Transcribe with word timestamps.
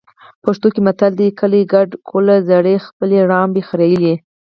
پښتو 0.43 0.67
کې 0.73 0.79
متل 0.87 1.11
دی. 1.19 1.27
کلی 1.39 1.61
کډه 1.71 1.95
کوله 2.09 2.35
زړې 2.49 2.75
خپلې 2.87 3.17
رمبې 3.31 3.61
خریلې. 3.69 4.15